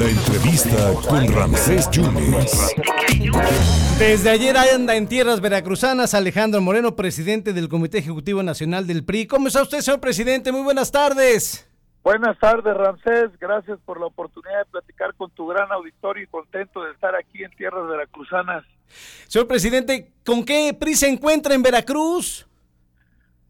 [0.00, 2.74] La entrevista con Ramsés Yunes.
[3.98, 9.26] Desde ayer anda en tierras veracruzanas Alejandro Moreno, presidente del Comité Ejecutivo Nacional del PRI.
[9.26, 10.52] ¿Cómo está usted, señor presidente?
[10.52, 11.70] Muy buenas tardes.
[12.02, 13.38] Buenas tardes, Ramsés.
[13.38, 17.44] Gracias por la oportunidad de platicar con tu gran auditorio y contento de estar aquí
[17.44, 18.64] en tierras veracruzanas.
[19.28, 22.48] Señor presidente, ¿con qué PRI se encuentra en Veracruz?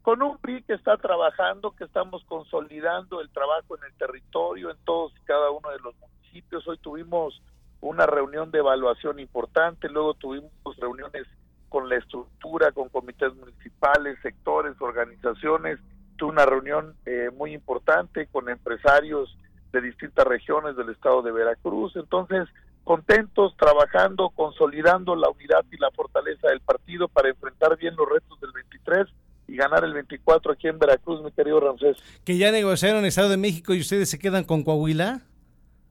[0.03, 4.79] Con un PRI que está trabajando, que estamos consolidando el trabajo en el territorio, en
[4.85, 6.67] todos y cada uno de los municipios.
[6.67, 7.41] Hoy tuvimos
[7.81, 11.27] una reunión de evaluación importante, luego tuvimos reuniones
[11.69, 15.79] con la estructura, con comités municipales, sectores, organizaciones
[16.25, 19.37] una reunión eh, muy importante con empresarios
[19.73, 21.95] de distintas regiones del estado de Veracruz.
[21.97, 22.49] Entonces,
[22.85, 28.41] contentos, trabajando, consolidando la unidad y la fortaleza del partido para enfrentar bien los retos
[28.41, 29.07] del 23
[29.51, 31.97] y ganar el 24 aquí en Veracruz, mi querido Ramsés.
[32.25, 35.23] ¿Que ya negociaron Estado de México y ustedes se quedan con Coahuila?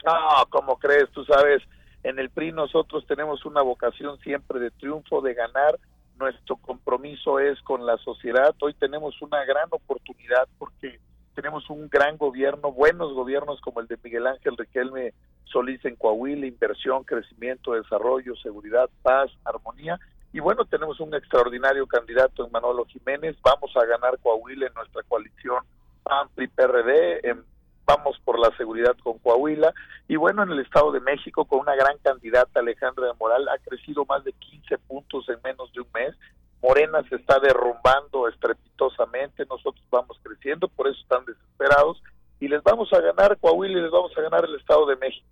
[0.05, 1.09] No, como crees?
[1.11, 1.61] Tú sabes,
[2.03, 5.77] en el PRI nosotros tenemos una vocación siempre de triunfo, de ganar
[6.19, 8.55] nuestro compromiso es con la sociedad.
[8.61, 10.99] Hoy tenemos una gran oportunidad porque
[11.33, 15.13] tenemos un gran gobierno, buenos gobiernos como el de Miguel Ángel Riquelme
[15.45, 19.99] Solís en Coahuila, inversión, crecimiento, desarrollo, seguridad, paz, armonía.
[20.31, 23.35] Y bueno, tenemos un extraordinario candidato en Manolo Jiménez.
[23.41, 25.63] Vamos a ganar Coahuila en nuestra coalición
[26.05, 27.43] AMPLI-PRD, en
[27.89, 29.73] vamos por la seguridad con Coahuila
[30.07, 33.57] y bueno, en el Estado de México con una gran candidata Alejandra de Moral ha
[33.57, 36.15] crecido más de 15 puntos en menos de un mes.
[36.61, 41.99] Morena se está derrumbando estrepitosamente, nosotros vamos creciendo, por eso están desesperados
[42.39, 45.27] y les vamos a ganar Coahuila y les vamos a ganar el Estado de México.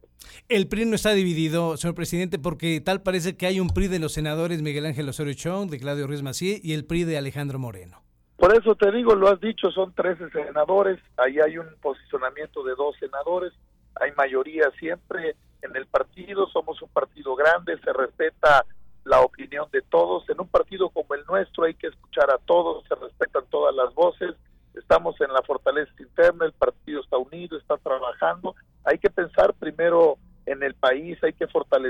[0.50, 4.00] El PRI no está dividido, señor presidente, porque tal parece que hay un PRI de
[4.00, 7.60] los senadores Miguel Ángel Osorio Chong, de Claudio Ruiz Macié y el PRI de Alejandro
[7.60, 8.02] Moreno.
[8.38, 12.76] Por eso te digo, lo has dicho, son 13 senadores, ahí hay un posicionamiento de
[12.76, 13.52] dos senadores,
[13.96, 18.66] hay mayoría siempre en el partido, somos un partido grande, se respeta
[19.06, 20.30] la opinión de todos.
[20.30, 23.94] En un partido como el nuestro hay que escuchar a todos, se respetan todas las
[23.96, 24.36] voces,
[24.76, 28.56] estamos en la fortaleza interna, el partido está unido, está trabajando.
[28.84, 31.48] Hay que pensar primero en el país, hay que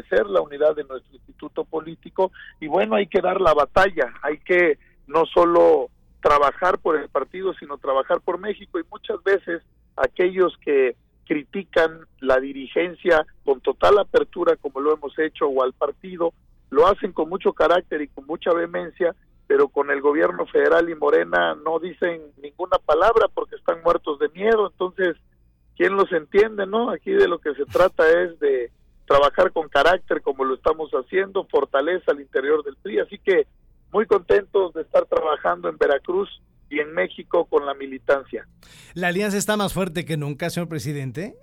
[0.07, 4.39] fortalecer la unidad de nuestro instituto político y bueno, hay que dar la batalla, hay
[4.39, 5.89] que no solo
[6.21, 8.79] trabajar por el partido, sino trabajar por México.
[8.79, 9.61] Y muchas veces
[9.95, 10.95] aquellos que
[11.25, 16.33] critican la dirigencia con total apertura, como lo hemos hecho, o al partido,
[16.69, 20.95] lo hacen con mucho carácter y con mucha vehemencia, pero con el gobierno federal y
[20.95, 24.69] Morena no dicen ninguna palabra porque están muertos de miedo.
[24.69, 25.15] Entonces,
[25.77, 26.89] ¿quién los entiende, no?
[26.89, 28.71] Aquí de lo que se trata es de
[29.07, 32.99] trabajar con carácter como lo estamos haciendo, fortaleza al interior del PRI.
[32.99, 33.47] Así que
[33.91, 36.29] muy contentos de estar trabajando en Veracruz
[36.69, 38.45] y en México con la militancia.
[38.93, 41.35] ¿La alianza está más fuerte que nunca, señor presidente?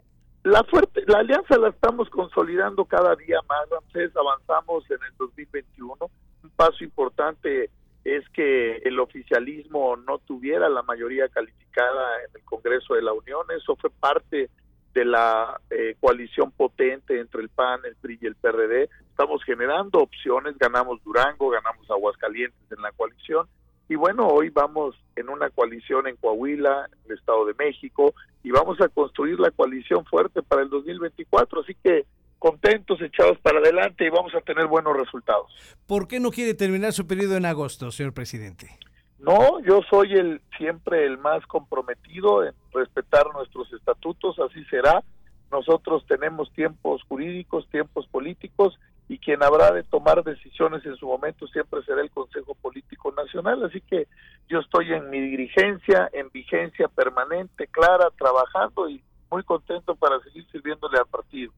[0.42, 5.96] La, fuerte, la alianza la estamos consolidando cada día más, Ramsés, avanzamos en el 2021.
[6.42, 7.70] Un paso importante
[8.04, 13.46] es que el oficialismo no tuviera la mayoría calificada en el Congreso de la Unión.
[13.56, 14.50] Eso fue parte
[14.94, 18.88] de la eh, coalición potente entre el PAN, el PRI y el PRD.
[19.10, 23.47] Estamos generando opciones, ganamos Durango, ganamos Aguascalientes en la coalición
[23.88, 28.50] y bueno, hoy vamos en una coalición en Coahuila, en el Estado de México y
[28.50, 32.06] vamos a construir la coalición fuerte para el 2024, así que
[32.38, 35.53] contentos, echados para adelante y vamos a tener buenos resultados.
[35.87, 38.78] ¿Por qué no quiere terminar su periodo en agosto, señor presidente?
[39.24, 45.02] No, yo soy el siempre el más comprometido en respetar nuestros estatutos, así será.
[45.50, 51.46] Nosotros tenemos tiempos jurídicos, tiempos políticos y quien habrá de tomar decisiones en su momento
[51.46, 53.64] siempre será el Consejo Político Nacional.
[53.64, 54.08] Así que
[54.50, 60.46] yo estoy en mi dirigencia, en vigencia permanente, clara, trabajando y muy contento para seguir
[60.52, 61.50] sirviéndole al partido.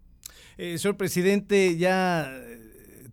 [0.57, 2.31] Eh, señor presidente, ya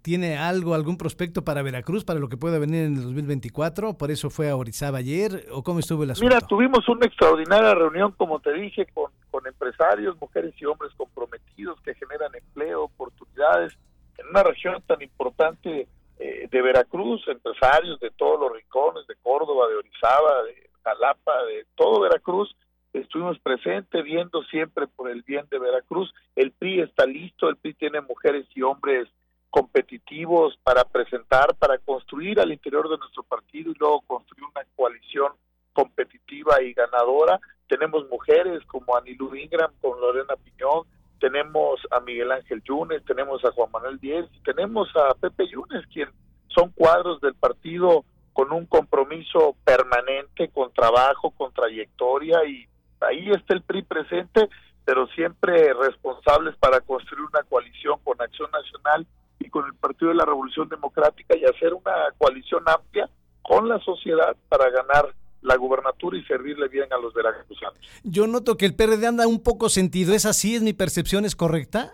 [0.04, 3.98] ¿Tiene algo, algún prospecto para Veracruz, para lo que pueda venir en el 2024?
[3.98, 5.46] ¿Por eso fue a Orizaba ayer?
[5.50, 6.28] ¿O cómo estuvo el asunto?
[6.28, 11.80] Mira, tuvimos una extraordinaria reunión, como te dije, con, con empresarios, mujeres y hombres comprometidos
[11.80, 13.78] que generan empleo, oportunidades
[14.18, 15.88] en una región tan importante
[16.20, 21.66] eh, de Veracruz, empresarios de todos los rincones, de Córdoba, de Orizaba, de Jalapa, de
[21.76, 22.54] todo Veracruz,
[22.92, 26.14] estuvimos presentes viendo siempre por el bien de Veracruz.
[26.36, 29.08] El PRI está listo, el PRI tiene mujeres y hombres
[29.54, 35.32] competitivos para presentar, para construir al interior de nuestro partido y luego construir una coalición
[35.74, 37.40] competitiva y ganadora.
[37.68, 40.88] Tenemos mujeres como Anilú Ingram con Lorena Piñón,
[41.20, 46.10] tenemos a Miguel Ángel Yunes, tenemos a Juan Manuel Díez, tenemos a Pepe Yunes, quien
[46.48, 52.68] son cuadros del partido con un compromiso permanente, con trabajo, con trayectoria y
[53.02, 54.50] ahí está el PRI presente
[54.86, 59.08] pero siempre responsables para construir una coalición con Acción Nacional
[59.46, 63.10] y con el Partido de la Revolución Democrática y hacer una coalición amplia
[63.42, 67.78] con la sociedad para ganar la gubernatura y servirle bien a los veracruzanos.
[68.04, 70.56] Yo noto que el PRD anda un poco sentido, ¿es así?
[70.56, 71.26] ¿Es mi percepción?
[71.26, 71.94] ¿Es correcta?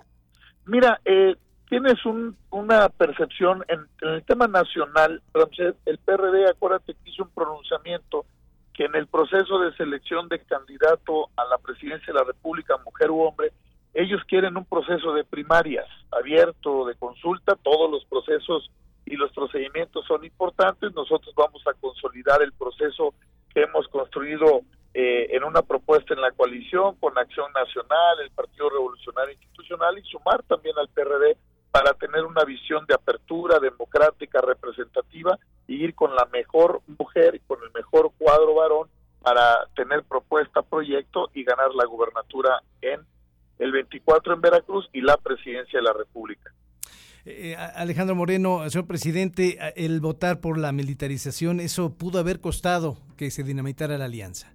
[0.65, 1.35] Mira, eh,
[1.67, 5.21] tienes un, una percepción en, el tema nacional,
[5.85, 8.25] el PRD, acuérdate que hizo un pronunciamiento
[8.73, 13.11] que en el proceso de selección de candidato a la presidencia de la República, mujer
[13.11, 13.51] u hombre,
[13.93, 18.69] ellos quieren un proceso de primarias abierto, de consulta, todos los procesos
[19.05, 23.13] y los procedimientos son importantes, nosotros vamos a consolidar el proceso
[23.53, 24.61] que hemos construido
[24.93, 30.03] eh, en una propuesta en la coalición con Acción Nacional, el Partido Revolucionario Institucional y
[30.03, 31.37] sumar también al PRD
[31.71, 37.39] para tener una visión de apertura democrática, representativa y ir con la mejor mujer y
[37.39, 38.89] con el mejor cuadro varón
[39.21, 43.01] para tener propuesta, proyecto y ganar la gubernatura en
[43.59, 46.51] el 24 en Veracruz y la presidencia de la República.
[47.25, 53.29] Eh, Alejandro Moreno, señor presidente, el votar por la militarización, ¿eso pudo haber costado que
[53.29, 54.51] se dinamitara la alianza?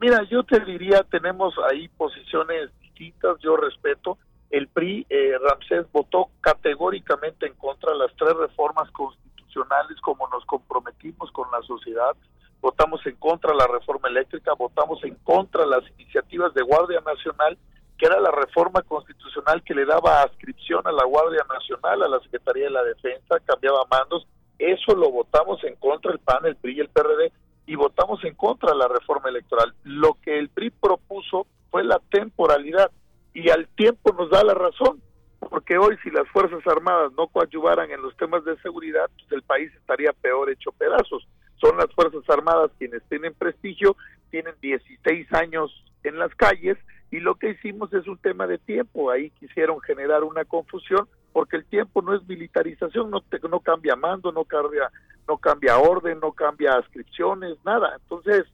[0.00, 4.18] Mira, yo te diría, tenemos ahí posiciones distintas, yo respeto.
[4.50, 10.44] El PRI, eh, Ramsés, votó categóricamente en contra de las tres reformas constitucionales como nos
[10.46, 12.16] comprometimos con la sociedad.
[12.60, 17.00] Votamos en contra de la reforma eléctrica, votamos en contra de las iniciativas de Guardia
[17.00, 17.56] Nacional,
[18.00, 22.18] que era la reforma constitucional que le daba adscripción a la Guardia Nacional, a la
[22.20, 24.26] Secretaría de la Defensa, cambiaba mandos.
[24.58, 27.30] Eso lo votamos en contra el PAN, el PRI y el PRD
[27.66, 29.74] y votamos en contra la reforma electoral.
[29.84, 32.90] Lo que el PRI propuso fue la temporalidad
[33.34, 35.02] y al tiempo nos da la razón,
[35.38, 39.42] porque hoy si las Fuerzas Armadas no coadyuvaran en los temas de seguridad, pues el
[39.42, 41.28] país estaría peor hecho pedazos.
[41.60, 43.94] Son las Fuerzas Armadas quienes tienen prestigio,
[44.30, 46.78] tienen 16 años en las calles
[47.10, 49.10] y lo que hicimos es un tema de tiempo.
[49.10, 54.32] Ahí quisieron generar una confusión porque el tiempo no es militarización, no, no cambia mando,
[54.32, 54.90] no cambia
[55.28, 57.96] no cambia orden, no cambia ascripciones, nada.
[58.02, 58.46] Entonces,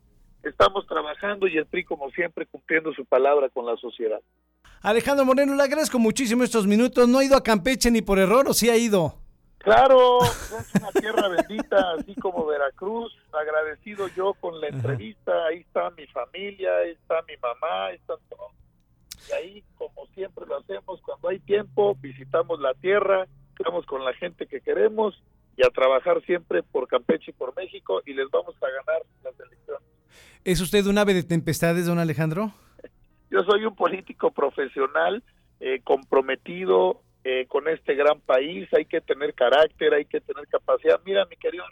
[0.43, 4.21] estamos trabajando y el PRI, como siempre, cumpliendo su palabra con la sociedad.
[4.83, 7.09] Alejandro Moreno, le agradezco muchísimo estos minutos.
[7.09, 9.15] ¿No ha ido a Campeche ni por error o sí ha ido?
[9.67, 13.13] Claro, es una tierra bendita, así como Veracruz.
[13.33, 15.33] Agradecido yo con la entrevista.
[15.47, 18.53] Ahí está mi familia, ahí está mi mamá, ahí están todos.
[19.29, 23.27] Y ahí, como siempre lo hacemos, cuando hay tiempo, visitamos la tierra,
[23.59, 25.21] estamos con la gente que queremos
[25.57, 29.35] y a trabajar siempre por Campeche y por México y les vamos a ganar las
[29.41, 29.83] elecciones.
[30.45, 32.53] ¿Es usted un ave de tempestades, don Alejandro?
[33.33, 35.25] Yo soy un político profesional,
[35.59, 41.01] eh, comprometido eh, con este gran país, hay que tener carácter, hay que tener capacidad.
[41.05, 41.65] Mira, mi querido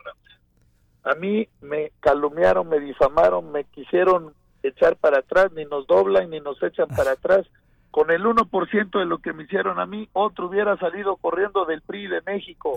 [1.04, 4.34] a mí me calumniaron, me difamaron, me quisieron
[4.64, 7.46] echar para atrás, ni nos doblan ni nos echan para atrás.
[7.92, 11.82] Con el 1% de lo que me hicieron a mí, otro hubiera salido corriendo del
[11.82, 12.74] PRI de México.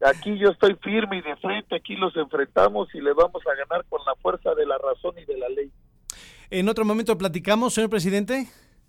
[0.00, 3.84] Aquí yo estoy firme y de frente, aquí los enfrentamos y le vamos a ganar
[3.90, 5.70] con la fuerza de la razón y de la ley.
[6.48, 8.46] ¿En otro momento platicamos, señor presidente?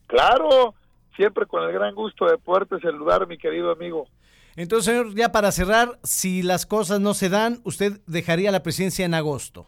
[0.07, 0.73] Claro,
[1.19, 4.07] siempre con el gran gusto de poderte saludar, mi querido amigo.
[4.55, 9.05] Entonces, señor, ya para cerrar, si las cosas no se dan, usted dejaría la presidencia
[9.05, 9.67] en agosto.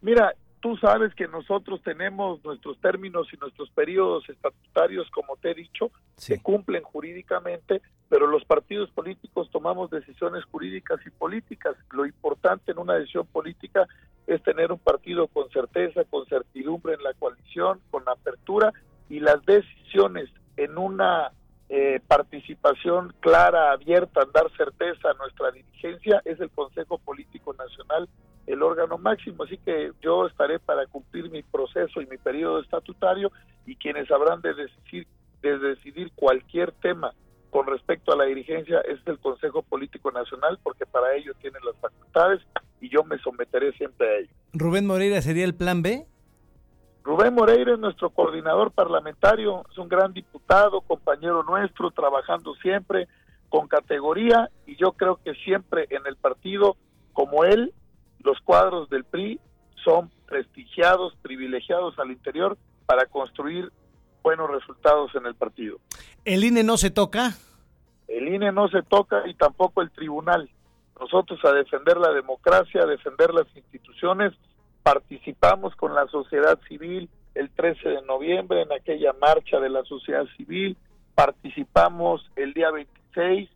[0.00, 5.54] Mira, tú sabes que nosotros tenemos nuestros términos y nuestros periodos estatutarios, como te he
[5.54, 11.76] dicho, se cumplen jurídicamente, pero los partidos políticos tomamos decisiones jurídicas y políticas.
[11.92, 13.86] Lo importante en una decisión política
[14.26, 18.72] es tener un partido con certeza, con certidumbre en la coalición, con apertura
[19.10, 20.30] y las decisiones
[20.96, 21.30] una
[21.68, 28.08] eh, participación clara, abierta, dar certeza a nuestra dirigencia es el Consejo Político Nacional
[28.46, 33.32] el órgano máximo, así que yo estaré para cumplir mi proceso y mi periodo estatutario
[33.66, 35.06] y quienes habrán de decidir,
[35.42, 37.12] de decidir cualquier tema
[37.50, 41.76] con respecto a la dirigencia es el Consejo Político Nacional porque para ello tiene las
[41.80, 42.40] facultades
[42.80, 44.30] y yo me someteré siempre a ello.
[44.52, 46.06] ¿Rubén Moreira sería el plan B?
[47.06, 53.06] Rubén Moreira es nuestro coordinador parlamentario, es un gran diputado, compañero nuestro, trabajando siempre
[53.48, 56.76] con categoría y yo creo que siempre en el partido
[57.12, 57.72] como él
[58.24, 59.38] los cuadros del PRI
[59.84, 63.70] son prestigiados, privilegiados al interior para construir
[64.24, 65.78] buenos resultados en el partido.
[66.24, 67.34] ¿El INE no se toca?
[68.08, 70.50] El INE no se toca y tampoco el tribunal.
[70.98, 74.32] Nosotros a defender la democracia, a defender las instituciones,
[75.32, 80.24] participamos con la sociedad civil el 13 de noviembre en aquella marcha de la sociedad
[80.36, 80.76] civil,
[81.14, 83.48] participamos el día 26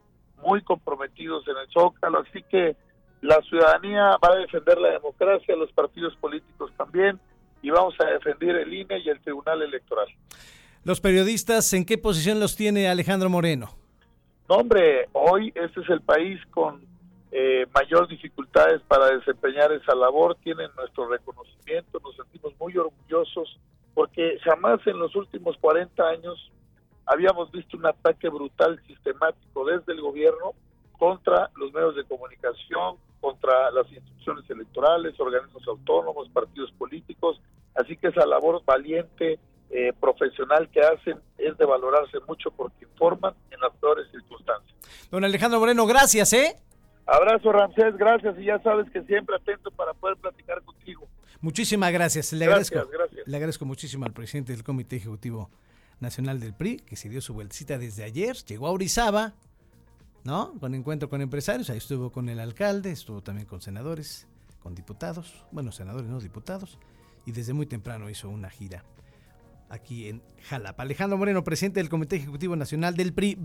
[0.43, 2.77] muy comprometidos en el Zócalo, así que
[3.23, 7.21] la ciudadanía va a defender la democracia, los partidos políticos también,
[7.63, 10.09] y vamos a defender el INE y el Tribunal Electoral.
[10.85, 13.71] Los periodistas, ¿en qué posición los tiene Alejandro Moreno?
[14.49, 16.90] No, hombre, hoy este es el país con
[17.33, 23.59] eh, mayor dificultades para desempeñar esa labor, tienen nuestro reconocimiento, nos sentimos muy orgullosos
[23.95, 26.51] porque jamás en los últimos 40 años
[27.07, 30.55] habíamos visto un ataque brutal sistemático desde el gobierno
[30.99, 37.41] contra los medios de comunicación, contra las instituciones electorales, organismos autónomos, partidos políticos.
[37.75, 39.39] Así que esa labor valiente,
[39.71, 44.75] eh, profesional que hacen es de valorarse mucho porque informan en las peores circunstancias.
[45.11, 46.57] Don Alejandro Moreno, gracias, ¿eh?
[47.11, 51.09] Abrazo, Ramsés, gracias y ya sabes que siempre atento para poder platicar contigo.
[51.41, 52.33] Muchísimas gracias.
[52.33, 52.79] Le agradezco,
[53.27, 55.51] Le agradezco muchísimo al presidente del Comité Ejecutivo
[55.99, 59.35] Nacional del PRI, que se dio su vueltecita desde ayer, llegó a Orizaba,
[60.23, 60.55] ¿no?
[60.61, 64.29] Con encuentro con empresarios, ahí estuvo con el alcalde, estuvo también con senadores,
[64.61, 66.79] con diputados, bueno, senadores, no diputados,
[67.27, 68.85] y desde muy temprano hizo una gira
[69.69, 70.83] aquí en Jalapa.
[70.83, 73.37] Alejandro Moreno, presidente del Comité Ejecutivo Nacional del PRI.